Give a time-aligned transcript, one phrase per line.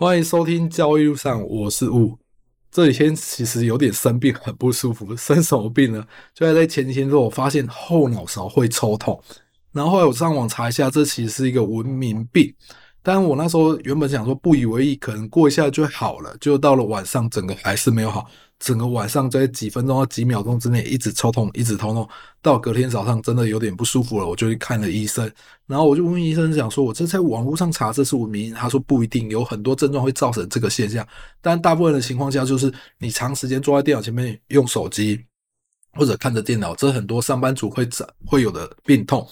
[0.00, 2.18] 欢迎收听交易路上，我是雾。
[2.72, 5.04] 这几天其实有点生病，很不舒服。
[5.14, 6.02] 生什么病呢？
[6.32, 9.22] 就在前几天之后，我发现后脑勺会抽痛，
[9.72, 12.50] 然后后来我上网查一下，这其实是一个文明病。
[13.02, 18.26] 但我那时候原本想说不以为意，可能过一下就好了，就到了晚上，整个还是没有好。
[18.58, 22.06] 整个晚上在几分钟到几秒钟之内一直抽痛，一直抽痛，
[22.42, 25.32] 到隔天早上真的有点不舒服了，我就去看了医生。
[25.66, 31.06] 然后我就问医生讲说，我这在网络上查这是文明，他说不一定，有很多症状会造成这个现象，
[31.40, 35.18] 但大部分的情况下就是你长时间坐在电脑前面用手机
[35.94, 37.88] 或者看着电脑，这很多上班族会
[38.26, 39.26] 会有的病痛。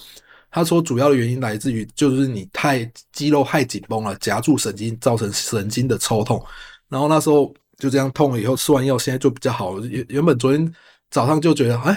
[0.58, 6.44] 他说主要的原因来自于就是你太肌肉太紧绷了，夹住神经造成神经的抽痛。
[6.88, 7.54] 然后那时候。
[7.80, 9.86] 就这样痛了以后，吃完药现在就比较好了。
[9.86, 10.74] 原原本昨天
[11.12, 11.96] 早上就觉得哎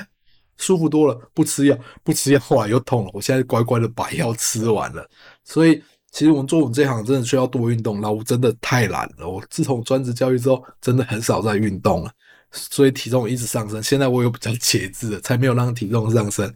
[0.60, 3.10] 舒服多了，不吃药不吃药，后来又痛了。
[3.16, 5.04] 我现在乖乖的把药吃完了。
[5.44, 5.82] 所以
[6.12, 8.00] 其实我们做我们这行真的需要多运动。
[8.00, 9.28] 那我真的太懒了。
[9.28, 12.12] 我自从专职教育之后，真的很少在运动了，
[12.52, 13.82] 所以体重一直上升。
[13.82, 16.54] 现在我又比较节制了，才没有让体重上升。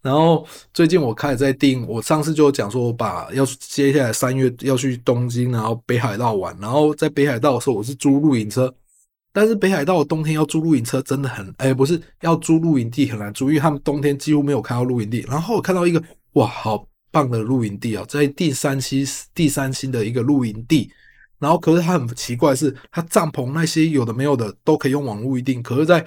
[0.00, 6.56] 然后最近我开始在订，我上次就讲说，我把要接下来三月要去东京，然后北海道玩。
[6.60, 8.72] 然后在北海道的时候，我是租露营车，
[9.32, 15.24] 但是北海道的冬天要租露营车真的很，哎，不是要租露营地很难租，因为他们冬天几乎没有开到露营地。
[15.28, 16.02] 然后我看到一个
[16.34, 19.04] 哇，好棒的露营地啊，在第三期
[19.34, 20.90] 第三期的一个露营地。
[21.40, 26.04] 然后可是它很奇怪是，它帐篷那些有的没有的都可以用网络预订，可是在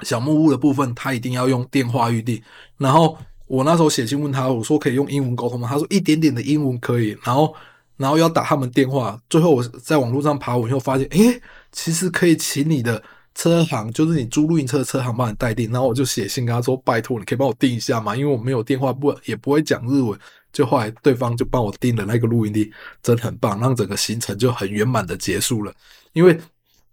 [0.00, 2.42] 小木屋的部分，他一定要用电话预订。
[2.78, 3.16] 然后
[3.46, 5.68] 我那时候写信问他，我说可以用英文沟通吗？
[5.68, 7.16] 他说一点点的英文可以。
[7.22, 7.54] 然后，
[7.96, 9.18] 然后要打他们电话。
[9.30, 11.40] 最后我在网络上爬文，又发现，诶，
[11.72, 13.02] 其实可以请你的
[13.34, 15.70] 车行，就是你租露营车的车行帮你代订。
[15.70, 18.16] 然后我就写信跟他说，拜托，你可以帮我订一下吗？
[18.16, 20.18] 因为我没有电话，不也不会讲日文。
[20.52, 25.72] 就后来对方就帮我订了那个露营地，真的很棒，让整个行程就很圆满的结束了。
[26.12, 26.38] 因为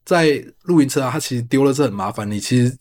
[0.06, 2.78] 在露营车啊，它其实丢了是很麻烦，你其实。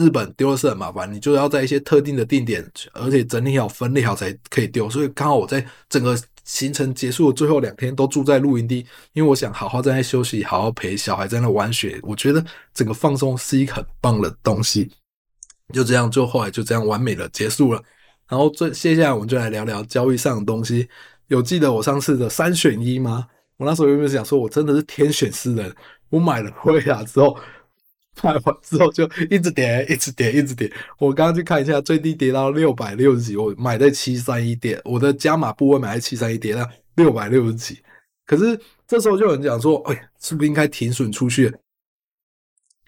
[0.00, 4.88] 日本丢的是很麻烦，你就要在一些特定的定点，而且整理好、分类好才可以丢。
[4.88, 8.78] 所以刚好我在整个行程结束的最后两天都住在露营地，
[9.12, 12.00] 因为我想好好在那休息，好好陪小孩在那玩雪。
[12.02, 14.90] 我觉得整个放松是一个很棒的东西。
[15.74, 17.82] 就这样，就后来就这样完美的结束了。
[18.26, 20.88] 然后最接下来我们就来聊聊交易上的东西。
[21.28, 23.26] 有记得我上次的三选一吗？
[23.58, 25.70] 我那时候有没有想说，我真的是天选之人？
[26.08, 27.36] 我买了辉亚之后。
[28.22, 30.70] 买完之后就一直跌，一直跌，一直跌。
[30.98, 37.80] 我刚刚去看一下，最低跌到六百六十几，我买在七三一跌，我的加码部位买在七三一跌到六百六十几。
[38.26, 41.54] 可是这时候就有人讲说，哎，是不是应该停损出去？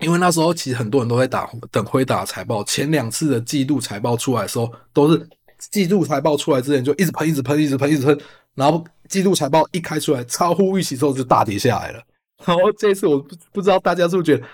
[0.00, 5.28] 因为那时候其实很多人都在打等辉达财报，前两次的季度财报出来的时候，都是
[5.70, 8.20] 季度财报出来之前就一直喷，一直喷，一直喷，一直喷，
[8.54, 12.02] 然后季度财报一开出来超乎预期之后就大跌下来了。
[12.44, 14.44] 然后这次我不不知道大家是不是觉得。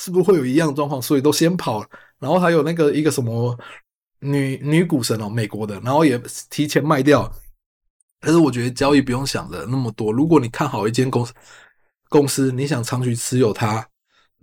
[0.00, 1.00] 是不是会有一样状况？
[1.02, 1.86] 所以都先跑了，
[2.18, 3.54] 然后还有那个一个什么
[4.20, 6.18] 女女股神哦，美国的，然后也
[6.48, 7.30] 提前卖掉。
[8.22, 11.34] 可是我觉得交易不用想的那么多，如果你看好一间公司，
[12.08, 13.86] 公司你想长期持有它，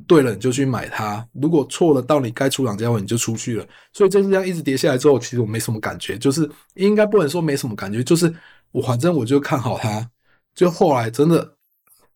[0.06, 1.28] 对了你就去买它。
[1.34, 3.68] 如果错了，到你该出场价位你就出去了。
[3.94, 8.32] 所以就是这样一直跌下来之后，其实我没什么感觉，就是应该不能说没什么感觉，就是
[8.72, 10.08] 我反正我就看好它，
[10.54, 11.56] 就后来真的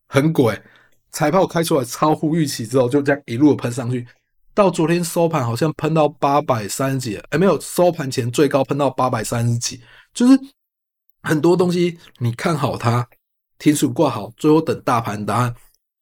[0.08, 0.62] 很鬼。
[1.11, 4.07] 财报开出来超乎预期之后，就这样一路喷上去，
[4.53, 9.81] 到昨天收盘好像喷到八百三十几，哎，没有收盘前最高喷到八百三十几，
[10.13, 10.39] 就是
[11.23, 13.07] 很多东西你看好它，
[13.57, 15.53] 停损挂好，最后等大盘答案，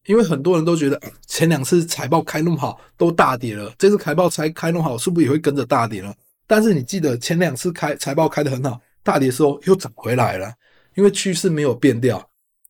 [0.06, 6.14] 因为很多人都觉得前两次财报开那么好都大跌了，这次财报才开那么好，是不是也会跟着大跌了？
[6.46, 10.53] 但是你记得前两次开财报开得很好，大跌的时候又涨回来了，
[10.96, 12.28] 因为趋势没有变掉。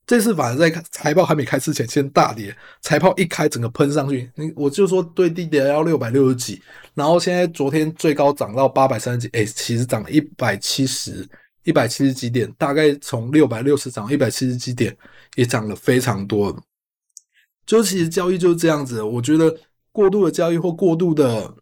[0.09, 6.59] 这次反而在财报还没开之前先大跌，财报一开整个喷上去，你我就说对低点要六百六十几，
[6.95, 11.29] 然后现在昨天最高涨到八百三十几，哎，其实涨了一百七十，
[11.63, 14.97] 一百七十几点，大概从六百六十涨一百七十几点，
[15.35, 16.59] 也涨了非常多。
[17.67, 19.55] 就其实交易就是这样子，我觉得
[19.91, 21.53] 过度的交易或过度的。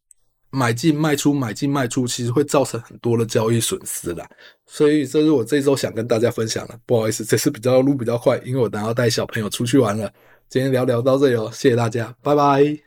[0.50, 4.28] 买进卖出，买进卖出，其实会造成很多的交易损失啦。
[4.66, 6.80] 所以这是我这周想跟大家分享的。
[6.86, 10.12] 不好意思，这次比较录比较快，因为我等下要带小朋友出去玩了。
[10.50, 12.87] 今天聊聊到这里哦，谢谢大家，拜拜。